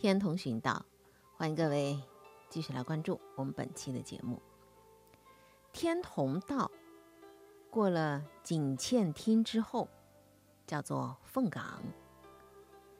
[0.00, 0.86] 天童寻道，
[1.36, 2.00] 欢迎各位
[2.48, 4.40] 继续来关注我们本期的节目。
[5.72, 6.70] 天童道
[7.68, 9.88] 过了景倩厅之后，
[10.68, 11.82] 叫做凤岗，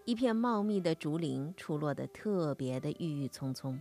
[0.06, 3.80] 一片茂密的竹林出落得特别的郁郁葱葱。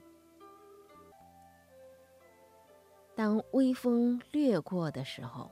[3.15, 5.49] 当微风掠过的时候，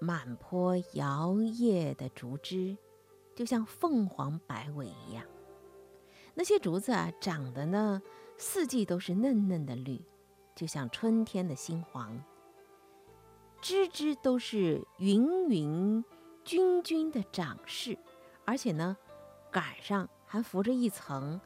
[0.00, 2.78] 满坡摇曳的竹枝，
[3.36, 5.22] 就像凤凰摆尾一样。
[6.34, 8.02] 那些竹子啊，长得呢，
[8.36, 10.00] 四季都是嫩嫩的绿，
[10.54, 12.22] 就像春天的新黄。
[13.60, 16.04] 枝枝都是匀匀
[16.44, 17.96] 均均的长势，
[18.44, 18.96] 而且呢，
[19.50, 21.40] 杆上还浮着一层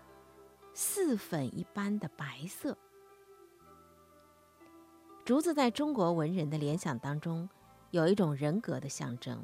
[0.74, 2.76] 似粉一般的白色。
[5.24, 7.48] 竹子在中国文人的联想当中。
[7.90, 9.42] 有一种人格的象征，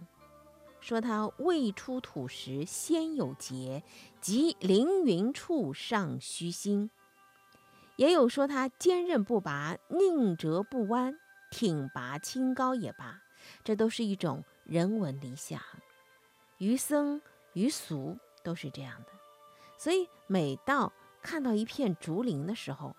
[0.85, 3.83] 说他未出土时先有节，
[4.21, 6.91] 即凌云处尚虚心；
[7.97, 11.19] 也有说他坚韧不拔，宁折不弯，
[11.51, 13.23] 挺拔清高也罢，
[13.65, 15.59] 这都是一种人文理想。
[16.59, 17.23] 于僧
[17.55, 19.09] 于俗都是这样的，
[19.79, 22.95] 所以每到看到一片竹林的时候，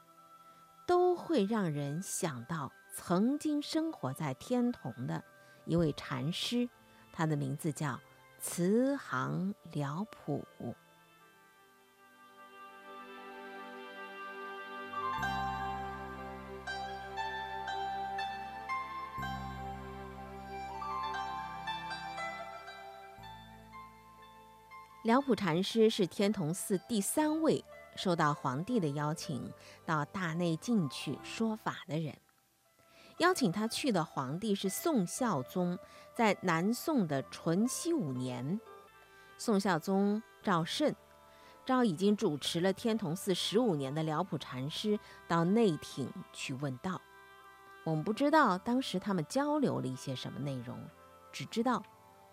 [0.88, 5.23] 都会让人想到曾经生活在天童的。
[5.66, 6.67] 一位禅师，
[7.16, 7.97] 他的名字叫
[8.39, 10.45] 慈航辽普。
[25.03, 27.63] 辽普禅师是天童寺第三位
[27.95, 29.54] 受到皇帝的邀请
[29.86, 32.24] 到大内进去说法的人。
[33.20, 35.80] 邀请他去的皇帝是宋孝宗，
[36.14, 38.59] 在南宋的淳熙五年，
[39.37, 40.93] 宋孝宗赵慎
[41.65, 44.99] 召已经主持了天童寺十五年的辽普禅师
[45.30, 47.02] 到内廷去问道。
[47.86, 50.77] 我们不知道当时他们交流了一些什么内容，
[51.31, 51.81] 只知道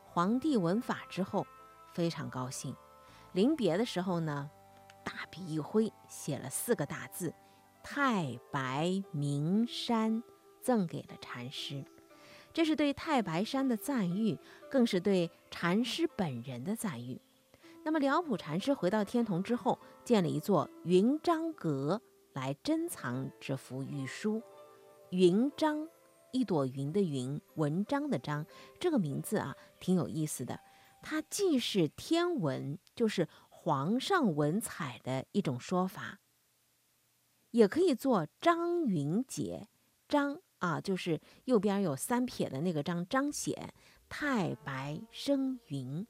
[0.04, 1.46] 皇帝闻法之后
[1.94, 2.74] 非常高兴，
[3.32, 4.50] 临别的时候呢，
[5.04, 7.32] 大笔一挥，写了四个大字
[7.84, 10.24] ：“太白名山。”
[10.62, 11.84] 赠给了禅师，
[12.52, 14.38] 这是对太白山的赞誉，
[14.70, 17.20] 更是对禅师本人的赞誉。
[17.84, 22.00] 那么辽普禅师回到天童之后，建了一座云章阁
[22.32, 24.40] 来珍藏这幅玉书。
[25.10, 25.88] 云章，
[26.30, 28.46] 一朵云的云，文章的章，
[28.78, 30.60] 这个名字啊，挺有意思的。
[31.02, 36.20] 它既是天文，就是皇上文采的一种说法，
[37.50, 39.68] 也可以做张云杰，
[40.08, 40.40] 张。
[40.62, 43.74] 啊，就是右边有三撇的那个章，彰显
[44.08, 46.06] 太白生云。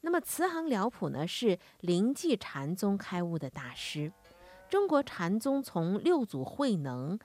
[0.00, 4.10] 那么慈航辽普呢，是灵济禅宗开悟的大师。
[4.70, 7.18] 中国禅宗从六祖慧能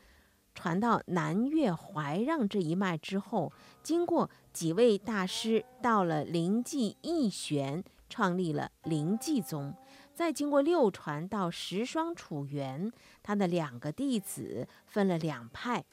[0.53, 9.74] 传到南岳怀让这一脉之后，经过几位大师，到了灵济义玄，创立了灵济宗。
[10.17, 12.91] 再经过六传到十双楚元，
[13.22, 15.85] 他的两个弟子分了两派。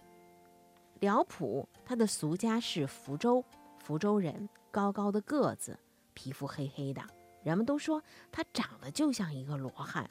[1.00, 3.44] 辽普他的俗家是福州，
[3.80, 5.78] 福州人，高高的个子，
[6.14, 7.02] 皮肤黑黑的，
[7.42, 8.02] 人们都说
[8.32, 10.08] 他长得就像一个罗汉。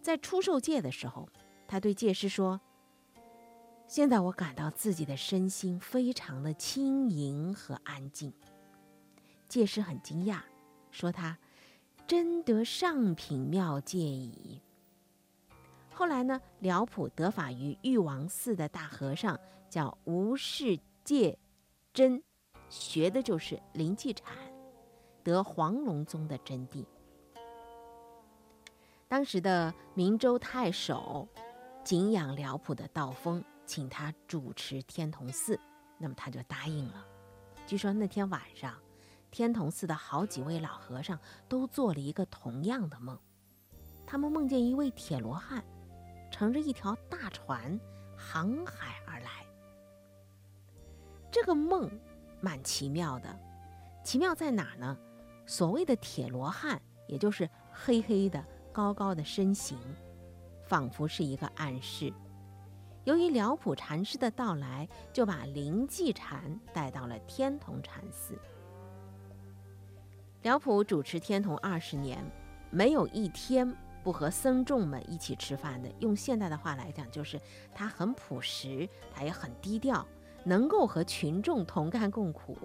[0.00, 1.28] 在出受戒的时候，
[1.66, 2.58] 他对戒师说
[3.86, 8.32] ：“现在我感到自己的身心非常的轻盈和安静。”
[9.46, 10.40] 戒师很惊讶，
[10.90, 11.36] 说他。
[12.08, 14.62] 真得上品妙戒矣。
[15.92, 19.38] 后来呢，辽普得法于玉王寺的大和尚，
[19.68, 21.38] 叫吴世戒
[21.92, 22.22] 真，
[22.70, 24.34] 学的就是灵济禅，
[25.22, 26.82] 得黄龙宗的真谛。
[29.06, 31.28] 当时的明州太守
[31.84, 35.60] 敬仰辽普的道风，请他主持天童寺，
[35.98, 37.06] 那么他就答应了。
[37.66, 38.74] 据说那天晚上。
[39.30, 43.18] 天童寺的好几位老和尚都做了一个同样的梦，
[44.06, 45.62] 他们梦见一位铁罗汉
[46.30, 47.78] 乘着一条大船
[48.16, 49.46] 航海而来。
[51.30, 51.90] 这个梦
[52.40, 53.38] 蛮奇妙的，
[54.02, 54.96] 奇妙在哪呢？
[55.46, 58.42] 所谓的铁罗汉，也就是黑黑的、
[58.72, 59.78] 高高的身形，
[60.66, 62.12] 仿佛是一个暗示。
[63.04, 68.38] 由于辽普禅师的到来，就把灵济禅带到了天童禅寺。
[70.42, 72.24] 辽普主持天童二十年，
[72.70, 73.74] 没有一天
[74.04, 75.92] 不和僧众们一起吃饭的。
[75.98, 77.40] 用现代的话来讲，就是
[77.74, 80.06] 他很朴实，他也很低调，
[80.44, 82.56] 能够和群众同甘共苦，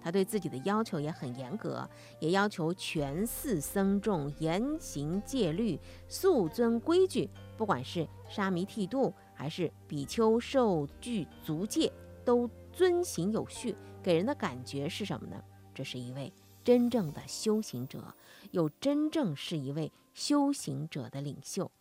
[0.00, 1.86] 他对自己的要求也很严格，
[2.18, 5.78] 也要求全寺僧众严行戒律，
[6.08, 7.28] 肃遵规矩。
[7.58, 11.92] 不管是沙弥剃度，还是比丘受具足戒，
[12.24, 13.76] 都遵行有序。
[14.02, 15.36] 给人的感觉是什么呢？
[15.74, 16.32] 这是一位
[16.68, 18.14] 真正的修行者，
[18.50, 21.72] 又真正是一位修行者的领袖。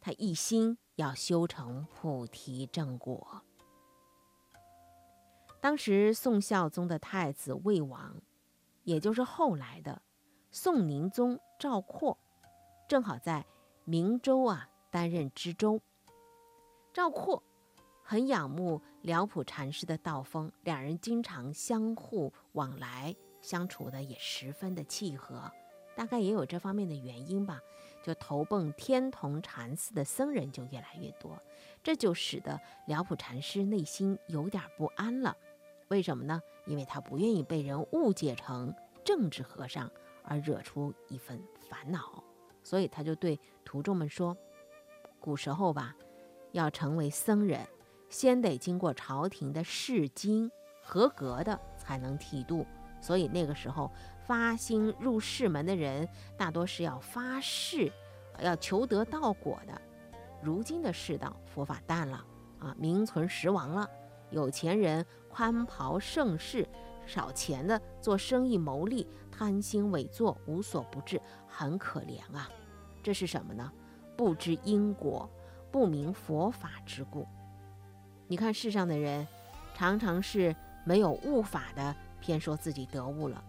[0.00, 3.42] 他一心要修成菩提正果。
[5.60, 8.20] 当时宋孝宗的太子魏王，
[8.82, 10.02] 也就是后来的
[10.50, 12.18] 宋宁宗赵括，
[12.88, 13.46] 正好在
[13.84, 15.80] 明州啊担任知州。
[16.92, 17.40] 赵括
[18.02, 25.52] 很仰慕辽普禅师的道风，两人经常相互往来，相处的也十分的契合。
[25.94, 27.60] 大概也有这方面的原因吧，
[28.02, 31.38] 就投奔天童禅寺的僧人就越来越多，
[31.82, 35.36] 这就使得辽普禅师内心有点不安了。
[35.88, 36.40] 为什么呢？
[36.64, 38.74] 因为他不愿意被人误解成
[39.04, 39.90] 政治和尚，
[40.22, 42.24] 而惹出一份烦恼，
[42.62, 44.34] 所以他就对徒众们说
[45.20, 45.94] ：“古时候吧，
[46.52, 47.68] 要成为僧人，
[48.08, 50.50] 先得经过朝廷的试经，
[50.82, 52.66] 合格的才能剃度。
[53.02, 53.90] 所以那个时候
[54.26, 56.08] 发心入世门的人，
[56.38, 57.92] 大多是要发誓，
[58.40, 59.78] 要求得道果的。
[60.40, 62.24] 如今的世道，佛法淡了
[62.58, 63.86] 啊，名存实亡了。”
[64.30, 66.66] 有钱人宽袍盛世，
[67.04, 72.48] 少钱的做生意牟利，贪心伪作，无所不至，很可怜啊！
[73.02, 73.70] 这是什么呢？
[74.16, 75.28] 不知因果，
[75.70, 77.26] 不明佛法之故。
[78.26, 79.28] 你看世上的人，
[79.74, 80.56] 常常是
[80.86, 83.42] 没有悟法的，偏说自己得悟了；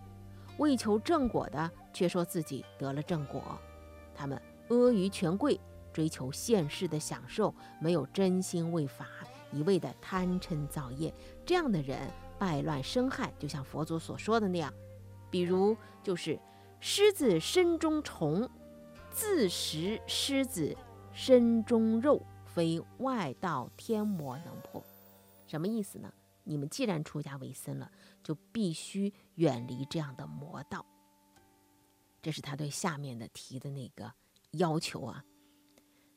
[0.57, 3.41] 为求正果的，却说自己得了正果。
[4.15, 5.61] 他们阿谀权贵，
[5.93, 9.07] 追求现世的享受，没有真心为法。
[9.51, 11.13] 一味的贪嗔造业，
[11.45, 12.09] 这样的人
[12.39, 14.73] 败乱生害，就像佛祖所说的那样，
[15.29, 16.39] 比如就是
[16.79, 18.49] 狮子身中虫，
[19.11, 20.75] 自食狮子
[21.11, 24.83] 身中肉，非外道天魔能破。
[25.45, 26.11] 什么意思呢？
[26.43, 27.91] 你们既然出家为僧了，
[28.23, 30.85] 就必须远离这样的魔道。
[32.21, 34.13] 这是他对下面的提的那个
[34.51, 35.25] 要求啊。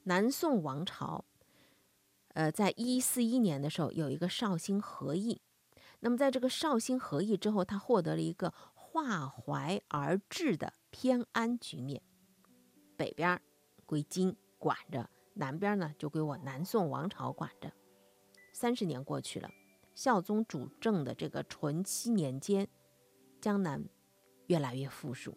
[0.04, 1.24] 南宋王朝。
[2.34, 5.40] 呃，在一四一年的时候，有一个绍兴和议。
[6.00, 12.02] 那么，在这个绍兴和议之后，他获得了一个化淮而治的偏安局面。
[12.94, 13.40] 北边
[13.86, 17.72] 归金管着，南边呢就归我南宋王朝管着。
[18.52, 19.50] 三十年过去了，
[19.96, 22.68] 孝宗主政的这个淳七年间，
[23.40, 23.82] 江南
[24.46, 25.34] 越来越富庶。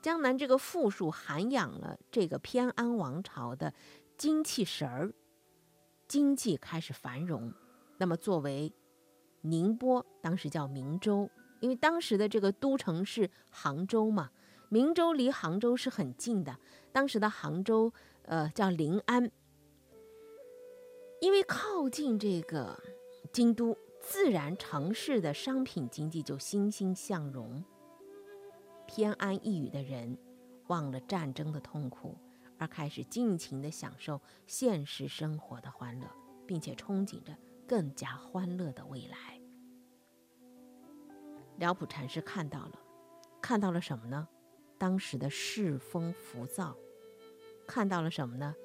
[0.00, 3.74] 江南这个富庶，涵养了这个偏安王朝的
[4.16, 5.12] 精气神儿。
[6.06, 7.52] 经济开始繁荣，
[7.98, 8.72] 那么作为
[9.40, 11.28] 宁波，当时叫明州，
[11.58, 14.30] 因为当时的这个都城是杭州嘛，
[14.68, 16.56] 明州离杭州是很近的。
[16.92, 17.92] 当时的杭州，
[18.22, 19.28] 呃，叫临安，
[21.20, 22.80] 因为靠近这个
[23.36, 27.62] 京都，自然城市的商品经济就欣欣向荣。
[28.86, 30.16] 偏安一隅的人，
[30.68, 32.16] 忘了战争的痛苦。
[32.56, 36.06] 而开始尽情地享受现实生活的欢乐，
[36.46, 37.36] 并且憧憬着
[37.68, 39.38] 更加欢乐的未来。
[41.58, 42.80] 辽普禅师看到了，
[43.42, 44.26] 看到了什么呢？
[44.78, 46.74] 当时的世风浮躁，
[47.66, 48.56] 看到了什么呢？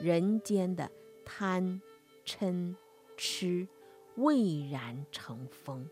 [0.00, 0.90] 人间的
[1.24, 1.80] 贪、
[2.26, 2.74] 嗔、
[3.16, 3.68] 痴
[4.16, 5.88] 蔚然成风，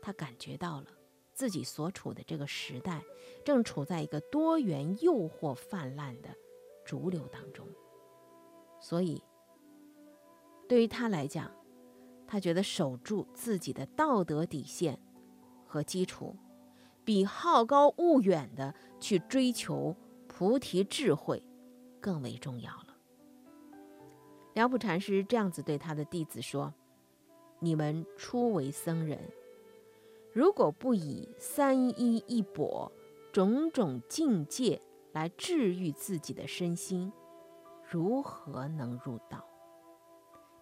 [0.00, 0.86] 他感觉到了。
[1.34, 3.02] 自己所处的这个时代，
[3.44, 6.28] 正处在一个多元诱惑泛滥的。
[6.84, 7.64] 逐流当中，
[8.80, 9.22] 所以
[10.68, 11.48] 对于他来讲，
[12.26, 15.00] 他觉得守住自己的道德底线
[15.64, 16.36] 和基础，
[17.04, 21.40] 比好高骛远的去追求菩提智慧
[22.00, 22.96] 更为重要了。
[24.54, 26.74] 辽普禅师这样子对他的弟子说
[27.62, 29.18] ：“你们初为僧人，
[30.34, 32.92] 如果不以三衣一钵、
[33.32, 37.12] 种种境界。”来治愈自己的身心，
[37.86, 39.44] 如何能入道？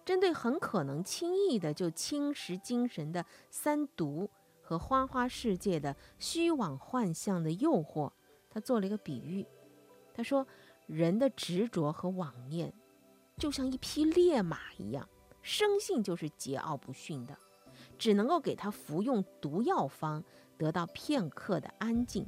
[0.03, 4.29] 针对很可能轻易的就侵蚀精神的三毒
[4.61, 8.11] 和花花世界的虚妄幻象的诱惑，
[8.49, 9.47] 他做了一个比喻。
[10.13, 10.45] 他说
[10.85, 12.73] ：“人的执着和妄念，
[13.37, 15.07] 就像一匹烈马一样，
[15.41, 17.37] 生性就是桀骜不驯的，
[17.97, 20.23] 只能够给他服用毒药方，
[20.57, 22.25] 得到片刻的安静。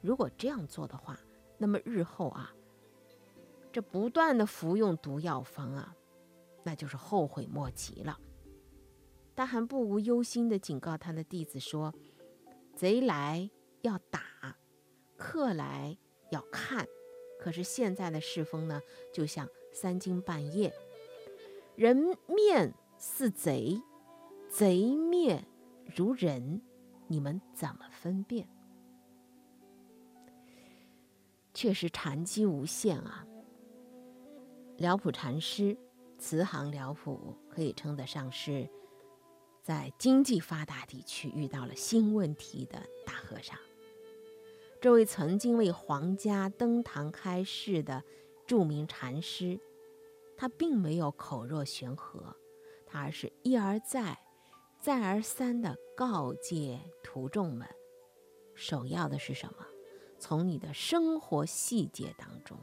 [0.00, 1.18] 如果这样做的话，
[1.58, 2.54] 那么日后啊，
[3.72, 5.96] 这不断的服用毒药方啊，
[6.62, 8.18] 那就是后悔莫及了。
[9.34, 11.92] 他还不无忧心的警告他的弟子说
[12.76, 14.22] ：“贼来要打，
[15.16, 15.98] 客来
[16.30, 16.86] 要看。
[17.40, 18.80] 可是现在的世风呢，
[19.12, 20.72] 就像三更半夜，
[21.76, 23.82] 人面似贼，
[24.48, 25.44] 贼面
[25.96, 26.62] 如人，
[27.08, 28.48] 你们怎么分辨？
[31.52, 33.26] 确实禅机无限啊！
[34.76, 35.76] 辽普禅师，
[36.16, 38.68] 慈航辽普，可以称得上是
[39.60, 43.58] 在经济发达地区遇到了新问题的大和尚。
[44.80, 48.04] 这位曾经为皇家登堂开示的
[48.46, 49.58] 著名禅师，
[50.36, 52.36] 他并没有口若悬河，
[52.86, 54.18] 他而是一而再、
[54.80, 57.68] 再而三地告诫徒众们：
[58.54, 59.66] 首要的是什么？
[60.18, 62.58] 从你的生活细节当中，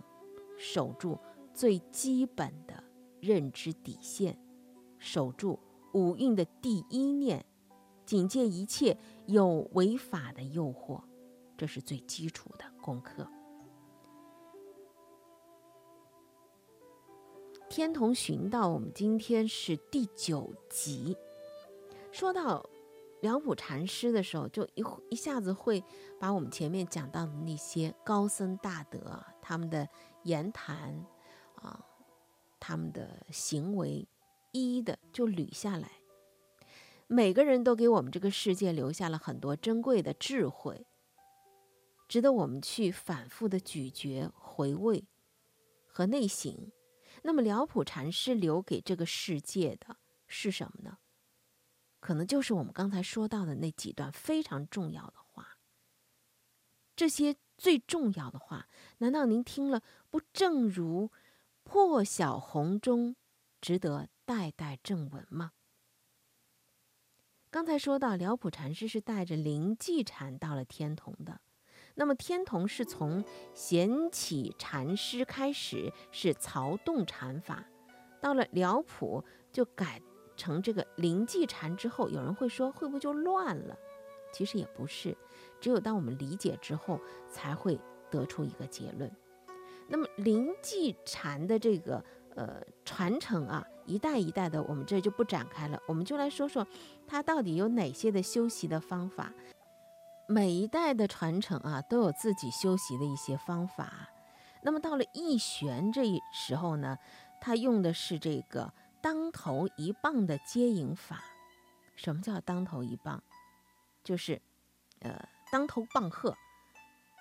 [0.57, 1.19] 守住
[1.53, 2.83] 最基本的
[3.19, 4.39] 认知底线，
[4.97, 5.59] 守住
[5.93, 7.45] 五蕴的第一念，
[8.05, 8.97] 警戒一切
[9.27, 11.03] 有违法的诱惑，
[11.57, 13.27] 这是最基础的功课。
[17.71, 21.15] 天童寻道，我们今天是第九集，
[22.11, 22.69] 说到。
[23.21, 25.81] 辽普禅师的时候，就一一下子会
[26.19, 29.87] 把我们前面讲到的那些高僧大德他们的
[30.23, 31.05] 言谈
[31.53, 31.85] 啊，
[32.59, 34.07] 他们的行为，
[34.51, 35.91] 一一的就捋下来。
[37.05, 40.87] 每个人都给我们这个世界留下了很多珍贵的智慧，
[42.09, 45.05] 值得我们去反复的咀嚼、回味
[45.87, 46.71] 和内省。
[47.23, 49.97] 那么，辽普禅师留给这个世界的
[50.27, 50.97] 是什么呢？
[51.99, 55.59] 可能就是我们刚才说到的那几段非常重要的话。
[56.95, 61.11] 这些最重要的话，难道您听了不正如
[61.63, 63.15] 破晓红中，
[63.61, 65.51] 值得代代正闻吗？
[67.51, 71.41] 刚才说到辽普禅师是带着灵寂禅到了天童的，
[71.95, 77.65] 那么天童是从贤起禅师开始是曹洞禅法，
[78.19, 80.01] 到了辽普就改。
[80.37, 83.77] 成这个灵济禅之后，有人会说会不会就乱了？
[84.33, 85.15] 其实也不是，
[85.59, 87.79] 只有当我们理解之后，才会
[88.09, 89.11] 得出一个结论。
[89.87, 96.65] 那么灵济禅的这个呃传承啊，一代一代的，我们这就不展开了，我们就来说说
[97.05, 99.31] 它到底有哪些的修习的方法。
[100.31, 104.09] 每一代的传承啊，都有自己修习的一些方法。
[104.63, 106.97] 那么到了义玄这一时候呢，
[107.41, 108.73] 他用的是这个。
[109.01, 111.23] 当头一棒的接引法，
[111.95, 113.21] 什么叫当头一棒？
[114.03, 114.39] 就是，
[114.99, 116.37] 呃，当头棒喝，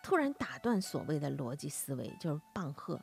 [0.03, 3.01] 突然打断所谓的逻辑思维，就是棒喝。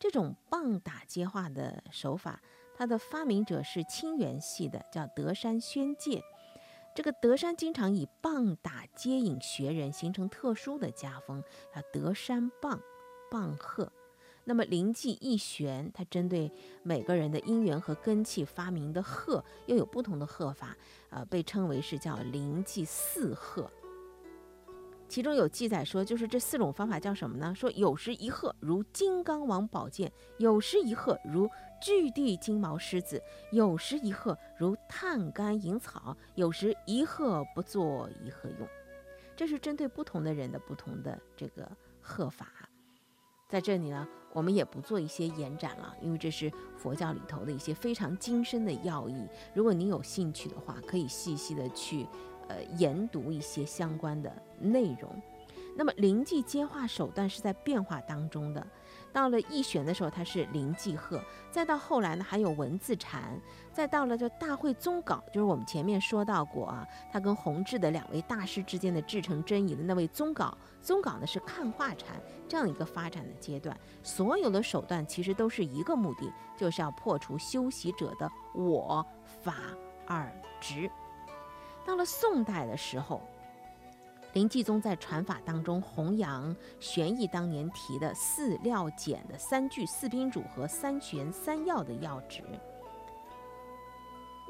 [0.00, 2.40] 这种棒打接话的手法，
[2.76, 6.20] 它的发明者是清源系的，叫德山宣介。
[6.96, 12.80] 这个德山经常以棒打接引学人，形成特殊的家风，叫德山棒
[13.30, 13.92] 棒喝。
[14.44, 16.50] 那么灵气一玄，它针对
[16.82, 20.74] 每个人的因缘和根气发明的鹤，又有不同的鹤法，
[21.10, 23.70] 呃，被称为是叫灵气四鹤。
[25.06, 27.54] 其中有记载说，就是这四种方法叫什么呢？
[27.54, 31.46] 说有时一鹤如金刚王宝剑，有时一鹤如
[31.86, 38.66] 巨地金毛狮子，有时一鹤如炭甘银草，有时一鹤不作一鹤用。
[39.36, 42.48] 这是针对不同的人的不同的这个鹤法。
[43.48, 44.04] 在这里呢。
[44.32, 49.26] 我们也不做一些延展了，因为这是佛教里头的一些非常精深的要义。
[49.54, 52.06] 如果您有兴趣的话，可以细细的去，
[52.46, 55.10] 呃，研读一些相关的内容。
[55.74, 58.66] 那么灵寂接话手段是在变化当中的。
[59.16, 61.18] 到了易玄的时候，它是灵寂鹤；
[61.50, 63.22] 再到后来呢，还有文字禅；
[63.72, 70.54] 再到了这大会宗稿，就是我们前面说到过啊，他跟弘治的两位大师之间的至诚真议的那位宗稿。
[70.82, 73.74] 宗稿呢是看化禅这样一个发展的阶段。
[74.02, 79.02] 所有的手段其实都是一个目的，就是要破除修习者的我
[79.42, 79.54] 法
[80.06, 80.30] 二
[80.60, 80.90] 执。
[81.86, 83.22] 到了宋代的时候。
[84.36, 92.42] 林继宗在传法当中弘扬玄义当年提的四料简的三句四宾主和三玄三要的要旨。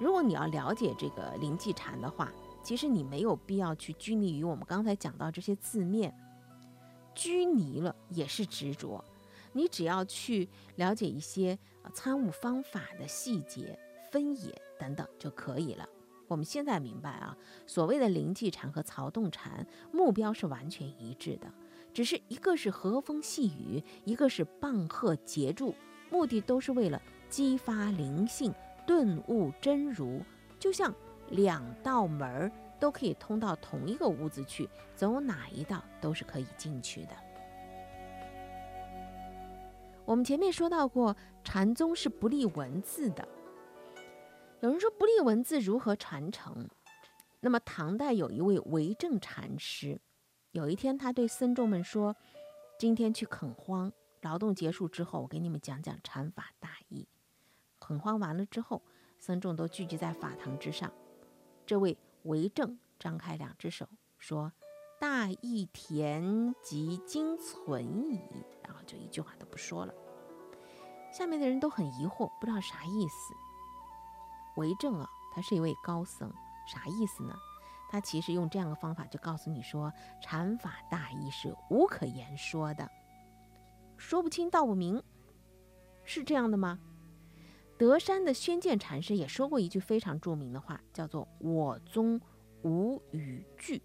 [0.01, 2.33] 如果你要了解这个灵济禅的话，
[2.65, 6.13] 其实你没有必要去拘泥于我们刚才讲到这些字面，
[7.15, 9.05] 拘泥了也是执着。
[9.53, 11.57] 你只要去了解一些
[11.95, 13.79] 参悟方法的细节、
[14.11, 15.89] 分野等等就可以了。
[16.29, 21.47] 我们现在明白啊，所谓的灵寂禅和曹洞禅目标是完全一致的，
[21.95, 25.75] 只是一个是和风细雨，一个是棒喝结住，
[26.11, 28.53] 目的都是为了激发灵性、
[28.87, 30.21] 顿悟真如，
[30.59, 30.93] 就像
[31.31, 37.11] 两道门都可以通到同一个屋子去，走哪一道都是可以进去的。
[40.05, 43.27] 我们前面说到过，禅宗是不立文字的。
[44.61, 46.69] 有人说不立文字如何传承？
[47.41, 50.01] 那么唐代有一位为政禅师，
[50.53, 52.17] 有一天他对僧众们说
[52.79, 57.07] ：“今天去垦荒，劳动结束之后，我给你们讲讲禅法大义。”
[57.79, 58.83] 垦荒完了之后，
[59.19, 60.91] 僧众都聚集在法堂之上。
[61.67, 63.87] 这位为政张开两只手
[64.17, 64.51] 说
[64.99, 68.19] ：“大义田及今存矣。”
[68.65, 69.93] 然后就一句话都不说了。
[71.13, 73.35] 下面的人都很疑惑，不知道啥意思。
[74.57, 76.31] 为政啊，他是一位高僧，
[76.67, 77.35] 啥意思呢？
[77.89, 82.91] 他其实用这样的方法就告诉你说，禅法大意是无可言说的，
[83.97, 85.03] 说不清道不明，
[86.05, 86.81] 是这样的吗？
[87.79, 92.21] 德山的宣鉴禅师也说过一句非常著名的话，叫做“我宗
[92.63, 93.83] 无语句”，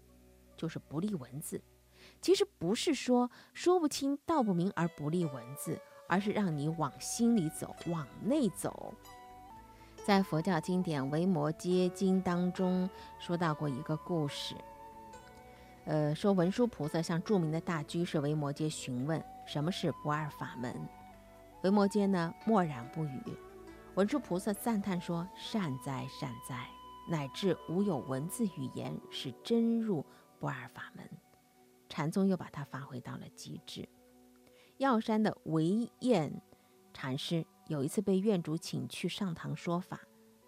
[0.56, 1.62] 就是不立文字。
[2.20, 8.94] 其实不是说说不清道不明而不立文字，而是让你往心里走，往内走。
[10.04, 12.90] 在佛教经典《维摩诘经》当中
[13.20, 14.56] 说到过一个故事，
[15.84, 20.74] 呃，说文殊菩萨向著名的大居士维摩诘询问什么是不二法门，
[21.62, 23.22] 维摩诘呢默然不语。
[23.94, 26.66] 文殊菩萨赞叹说：“善哉善哉，
[27.08, 30.04] 乃至无有文字语言，是真入
[30.40, 31.08] 不二法门。”
[31.88, 33.88] 禅宗又把它发挥到了极致。
[34.78, 36.42] 药山的惟彦
[36.92, 39.98] 禅师有一次被院主请去上堂说法，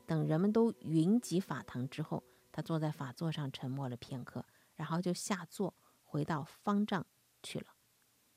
[0.06, 7.06] 等人们都云集法堂之后，他坐在法座上沉默了片刻，然后就下座回到方丈
[7.42, 7.68] 去了。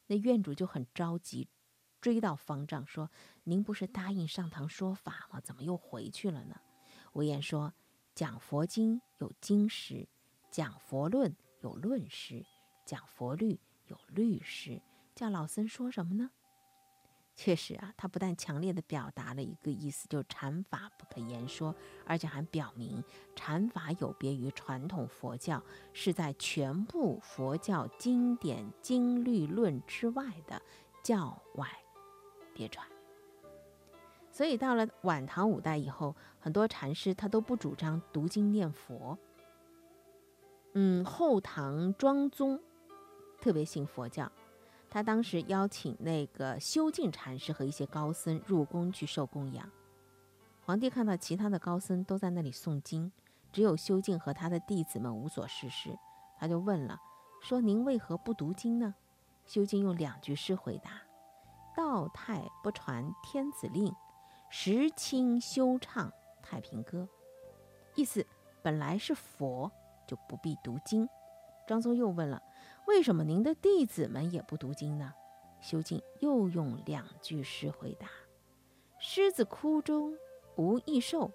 [0.06, 1.50] 那院主就很着急。
[2.00, 3.12] 追到方丈说
[3.44, 5.42] ：“您不是答应上堂说法吗？
[5.42, 6.56] 怎么又回去了呢？”
[7.12, 7.74] 无言说
[8.16, 10.08] ：“讲佛经有经师，
[10.50, 12.46] 讲佛论有论师，
[12.86, 14.82] 讲佛律有律师，
[15.14, 16.32] 叫老僧说什么呢？”
[17.39, 21.73] 确实啊，他不但强烈的表达了一个意思，就是禅法不可言说，
[22.04, 23.02] 而且还表明
[23.36, 25.62] 禅法有别于传统佛教，
[25.93, 30.60] 是在全部佛教经典经律论之外的
[31.04, 31.67] 教外。
[32.56, 32.86] 别传。
[34.32, 39.15] 所以到了晚唐五代以后，很多禅师他都不主张读经念佛。
[40.73, 42.60] 嗯，后唐庄宗
[43.39, 44.32] 特别信佛教，
[44.98, 49.70] 他当时邀请那个修静禅师和一些高僧入宫去受供养。
[50.66, 53.12] 皇帝看到其他的高僧都在那里诵经，
[53.52, 55.96] 只有修静和他的弟子们无所事事，
[56.40, 57.00] 他就问了，
[57.44, 58.96] 说：“您为何不读经呢？”
[59.46, 61.00] 修静用两句诗回答。
[61.76, 63.94] 道泰不传天子令，
[64.50, 67.08] 时清修唱太平歌。
[67.94, 68.26] 意思
[68.64, 69.72] 本来是佛
[70.08, 71.08] 就不必读经。
[71.68, 72.42] 张宗又问了：
[72.88, 75.13] 为什么您的弟子们也不读经呢？
[75.62, 78.08] 修静又用两句诗回答：
[78.97, 80.17] 狮子窟中
[80.56, 81.32] 无异兽，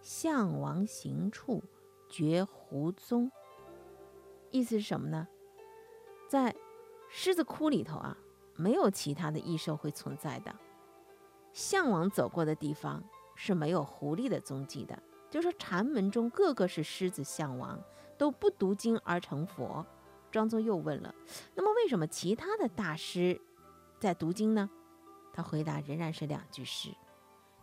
[0.00, 1.62] 项王行处
[2.08, 3.30] 绝狐踪。
[4.50, 5.26] 意思是什么呢？
[6.28, 6.54] 在
[7.10, 8.16] 狮子窟里头啊。
[8.54, 10.54] 没有其他的异兽会存在的。
[11.54, 13.02] 项王走过的地方
[13.34, 15.02] 是没有狐狸的踪迹的。
[15.30, 17.82] 就说禅门中个个是狮子，项王
[18.18, 19.84] 都不读经而成佛。
[20.32, 21.14] 庄宗又问了：
[21.54, 23.40] 那么为什么其他的大师
[24.00, 24.68] 在读经呢？
[25.32, 26.88] 他回答仍然是两句诗：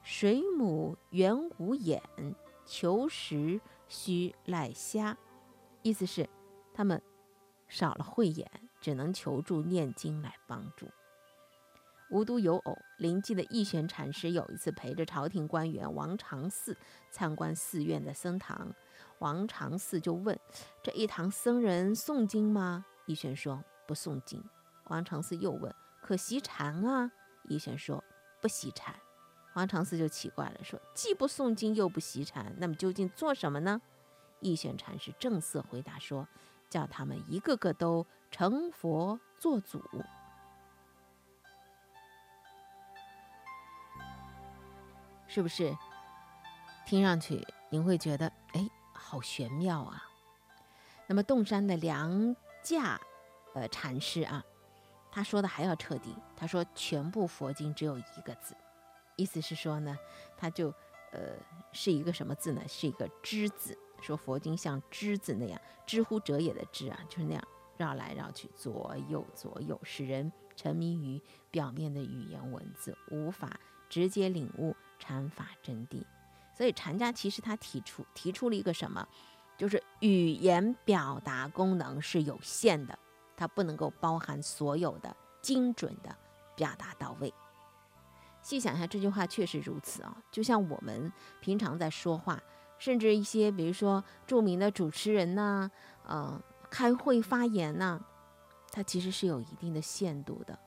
[0.03, 2.01] 水母圆无眼，
[2.65, 5.17] 求食须赖虾。
[5.81, 6.29] 意思是
[6.73, 7.01] 他们
[7.67, 8.49] 少了慧眼。
[8.81, 10.87] 只能求助念经来帮助。
[12.11, 16.73] 无独有偶，临济的义玄禅师有一次陪着朝廷官员王长嗣
[17.11, 18.73] 参观寺院的僧堂，
[19.19, 20.37] 王长嗣就问
[20.83, 24.43] ：“这一堂僧人诵经吗？”义玄说：“不诵经。”
[24.85, 27.11] 王长嗣又问：“可习禅啊？”
[27.47, 28.03] 义玄说
[28.41, 28.95] ：“不习禅。”
[29.55, 33.81] 王长嗣就奇怪了，说：“既不诵经又不习禅，那么究竟做什么呢？”
[34.41, 36.27] 义玄禅师正色回答说。
[36.69, 39.83] 叫他们一个个都成佛做祖，
[45.27, 45.75] 是不是？
[46.85, 48.31] 听上去您会觉得，
[49.09, 50.07] 好玄妙啊。
[51.07, 53.01] 那么洞山的梁架，
[53.55, 54.45] 呃，禅师啊，
[55.11, 56.15] 他说的还要彻底。
[56.37, 58.55] 他说，全部佛经只有一个字，
[59.15, 59.97] 意思是说呢，
[60.37, 60.71] 他就，
[61.11, 61.33] 呃，
[61.71, 62.61] 是一个什么字呢？
[62.67, 63.75] 是一个之字。
[63.99, 67.43] 说佛经像之字那样，知乎者也的知啊，就是那样
[67.77, 71.19] 绕来绕去，左右左右，使人沉迷于
[71.49, 76.05] 表面的语言文字，无法直接领悟禅法真谛。
[76.59, 79.07] 所以禅家其实他提出提出了一个什么，
[79.57, 82.99] 就是语言表达功能是有限的，
[83.37, 86.13] 它不能够包含所有的精准的
[86.57, 87.33] 表达到位。
[88.41, 90.21] 细想一下，这句话确实如此啊！
[90.29, 92.43] 就像我们平常在说话，
[92.77, 95.71] 甚至一些比如说著名的主持人呐，
[96.05, 98.01] 呃，开会发言呐，
[98.69, 100.59] 它其实是有一定的限度的，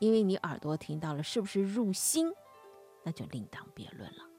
[0.00, 2.30] 因为你耳朵听到了，是不是入心，
[3.02, 4.33] 那就另当别论了。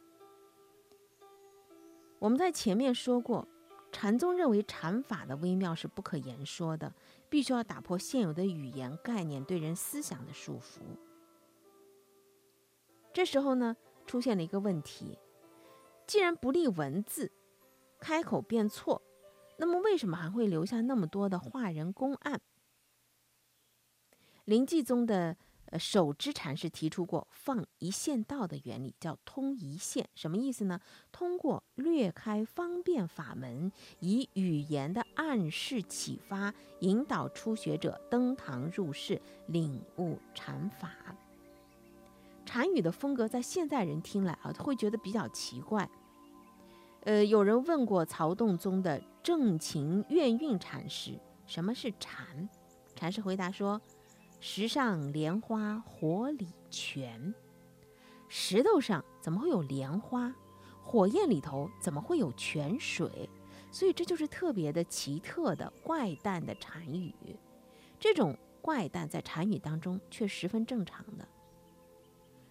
[2.26, 3.48] 我们在前面说过，
[3.92, 6.92] 禅宗认为禅法的微妙是不可言说的，
[7.30, 10.80] 必须要打破现有的语言概念对人思想的束缚。
[13.14, 15.20] 这时候呢，出现了一个问题：
[16.08, 17.32] 既然不立文字，
[18.00, 19.04] 开口便错，
[19.58, 22.42] 那么为什么还会留下那么多的化人公案？
[24.46, 25.38] 临济宗的
[25.76, 30.80] 呃守之禅师提出过放一线道的原理，叫通一线，什么意思呢？
[31.12, 40.90] 通过略开方便法门，以语言的暗示启发，引导初学者登堂入室，领悟禅法。
[42.46, 45.90] 禅语的风格在现代人听来啊，会觉得比较奇怪。
[47.02, 52.48] 呃，有人问过曹洞宗的正勤愿运禅师，什么是禅？
[52.96, 53.82] 禅师回答说
[54.48, 57.34] ：“石上莲花火里泉，
[58.30, 60.32] 石头上怎么会有莲花？
[60.84, 63.28] 火焰里头怎么会有泉水？
[63.72, 67.12] 所以这就是特别的奇特的怪诞的禅语。
[68.00, 71.28] 这种怪诞在禅语当中却十分正常的。”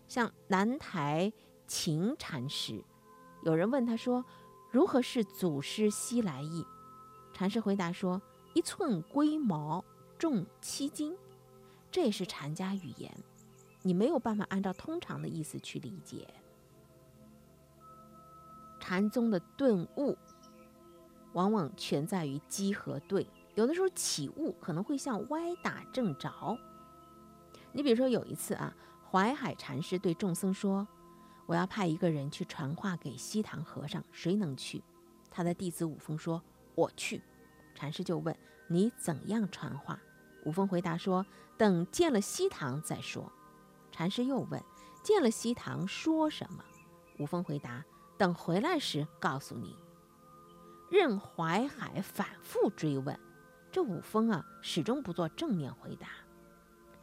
[0.09, 1.33] 像南台
[1.69, 2.83] 秦禅师，
[3.45, 4.25] 有人问他说
[4.73, 6.67] ：“如何是祖师西来意？”
[7.33, 8.21] 禅师回答说
[8.53, 9.85] ：“一寸龟毛
[10.19, 11.17] 重七斤。”
[11.95, 13.09] 这是禅家语言，
[13.83, 16.27] 你没有办法按照通常的意思去理解。
[18.81, 20.19] 禅宗的顿悟，
[21.35, 26.59] 往往全在于机和对，有的时候起悟可能会像歪打正着。
[27.71, 28.75] 你比如说有一次啊。
[29.09, 30.89] 淮海禅师对众僧说
[31.47, 34.83] ：“我要派一个人去传话给西塘和尚，谁能去？”
[35.31, 36.43] 他的弟子五峰说
[36.75, 37.23] ：“我去。”
[37.77, 40.03] 禅师就问：“你怎样传话？”
[40.45, 41.25] 五峰回答说
[41.57, 43.33] ：“等见了西塘再说。”
[43.91, 44.63] 禅师又问
[45.03, 46.65] ：“见了西塘说什么？”
[47.19, 47.85] 五峰回答
[48.19, 49.77] ：“等回来时告诉你。”
[50.91, 53.19] 任淮海反复追问，
[53.73, 56.09] 这五峰啊始终不做正面回答。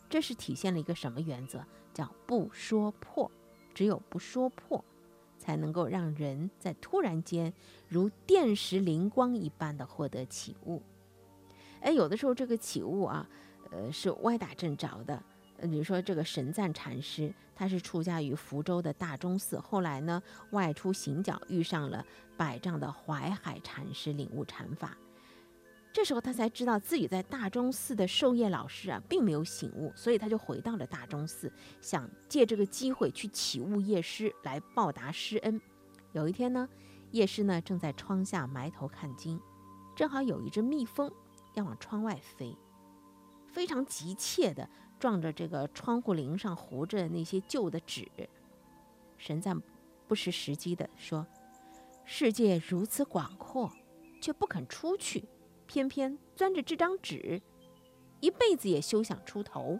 [0.10, 1.66] 这是体现了一个什么原则？
[1.94, 3.30] 叫不说破，
[3.74, 4.84] 只有不说破，
[5.38, 7.54] 才能够让人在突然间
[7.90, 10.82] 如电石灵光一般的获得启悟。
[11.82, 13.28] 哎，有的时候这个起悟啊，
[13.72, 15.22] 呃，是歪打正着的。
[15.70, 22.04] 比如说这个神赞禅师，他是出家于福州的大钟寺，后来呢外出行脚，遇上了
[22.36, 24.98] 百丈的淮海禅师，领悟禅法。
[25.94, 35.62] 这时候他才知道自己在大钟寺的授业老师啊，并没有醒悟，所以他就回到了大钟寺，想借这个机会去起悟业师来报答师恩。
[36.13, 36.67] 有一天呢，
[37.12, 39.39] 业师呢正在窗下埋头看经，
[39.96, 41.12] 正好有一只蜜蜂
[41.54, 42.56] 要往窗外飞，
[43.48, 48.10] 非常急切的撞着这个窗户棂上糊着那些旧的纸。
[49.18, 49.62] 神赞
[50.08, 51.26] 不失时机的说
[52.06, 53.72] ：“世界如此广阔，
[54.22, 55.28] 却不肯出去。”
[55.68, 57.42] 偏偏钻着这张纸，
[58.20, 59.80] 一辈子也休想出头。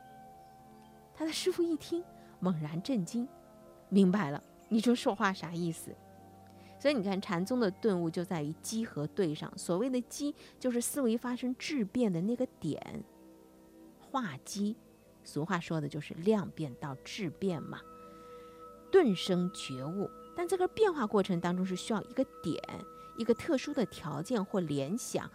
[1.14, 2.02] 他的师傅一听，
[2.40, 3.28] 猛然震惊，
[3.90, 5.94] 明白了，你这说话啥意思？
[6.82, 9.56] 所以你看，禅宗的顿悟就在于机和对上。
[9.56, 13.04] 所谓的机，就是思维发生质变的那个点，
[14.00, 14.76] 化机。
[15.24, 17.80] 俗话说的就是量变到质变嘛，
[18.92, 20.10] 顿生觉悟。
[20.36, 22.60] 但这个变化过程当中是需要一个点，
[23.16, 25.30] 一个特殊的条件或联想。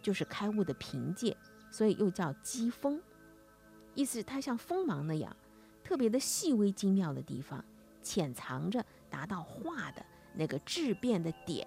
[0.00, 1.36] 就是开悟的凭借，
[1.72, 3.02] 所以又叫机锋，
[3.94, 5.36] 意思它像锋芒那样，
[5.82, 7.62] 特别的细微精妙的地方，
[8.00, 10.06] 潜藏着达到化的
[10.38, 11.66] 那个质变的点。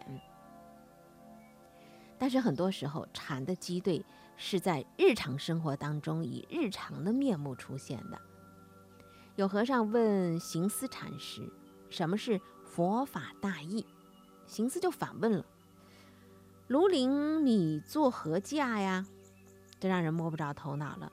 [2.18, 4.06] 但是很多时候，禅的机对
[4.38, 8.20] 是在日常生活当中以日常的面目出现的。
[9.36, 11.52] 有和尚问行思禅师
[11.90, 13.86] ：“什么是佛法大义？”
[14.48, 15.46] 行思就反问了。
[16.70, 19.06] 庐陵，你作何价呀？
[19.80, 21.12] 这让人摸不着头脑了，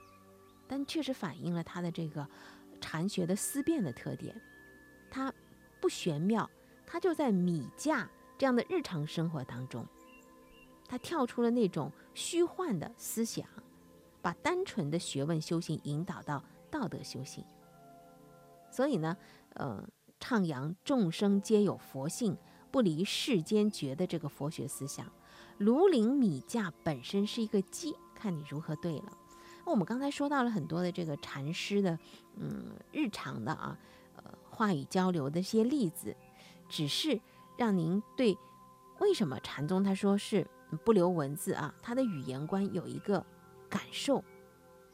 [0.68, 2.28] 但确实反映了他的这个
[2.82, 4.38] 禅学的思辨的特点。
[5.10, 5.32] 他
[5.80, 6.48] 不玄妙，
[6.90, 9.84] 他就在米价这样的日常生活当中，
[10.88, 13.46] 他跳出了那种虚幻的思想，
[14.22, 17.44] 把单纯的学问修行引导到道德修行。
[18.70, 19.14] 所以呢，
[19.50, 19.86] 呃，
[20.18, 22.34] 唱扬众生皆有佛性，
[22.70, 25.06] 不离世间觉的这个佛学思想。
[25.60, 29.18] 庐陵米价本身是一个基，看你如何对了。
[29.66, 31.98] 那我们刚才说到了很多的这个禅师的，
[32.36, 33.78] 嗯，日常的啊，
[34.16, 36.16] 呃，话语交流的一些例子，
[36.68, 37.20] 只是
[37.56, 38.36] 让您对
[39.00, 40.46] 为什么禅宗他说是
[40.84, 43.24] 不留文字啊，他的语言观有一个
[43.68, 44.22] 感受，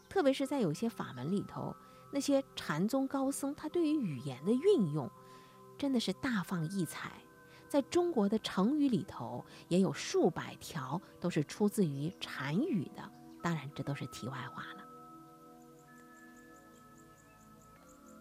[0.09, 1.75] 特别是在有些法门里头，
[2.13, 5.11] 那些禅宗高僧他对于语言的运用，
[5.77, 7.13] 真的是大放异彩。
[7.69, 13.11] 在中国的成语里头，也有数百条都是出自于禅语的。
[13.43, 14.85] 当然，这都是题外话了。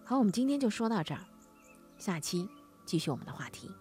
[0.03, 1.23] 好，我们今天就说到这儿，
[1.99, 2.49] 下期
[2.85, 3.71] 继续我们的话题。